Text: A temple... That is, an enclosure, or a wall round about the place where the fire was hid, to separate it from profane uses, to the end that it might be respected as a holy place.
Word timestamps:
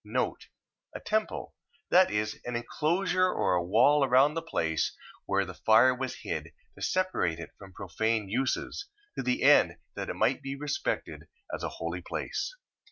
A 0.95 0.99
temple... 0.99 1.53
That 1.91 2.09
is, 2.09 2.39
an 2.43 2.55
enclosure, 2.55 3.31
or 3.31 3.53
a 3.53 3.63
wall 3.63 4.07
round 4.09 4.31
about 4.31 4.43
the 4.43 4.49
place 4.49 4.97
where 5.27 5.45
the 5.45 5.53
fire 5.53 5.93
was 5.93 6.21
hid, 6.21 6.53
to 6.73 6.81
separate 6.81 7.37
it 7.37 7.51
from 7.59 7.71
profane 7.71 8.27
uses, 8.27 8.87
to 9.15 9.21
the 9.21 9.43
end 9.43 9.77
that 9.93 10.09
it 10.09 10.15
might 10.15 10.41
be 10.41 10.55
respected 10.55 11.27
as 11.53 11.61
a 11.61 11.69
holy 11.77 12.01
place. 12.01 12.55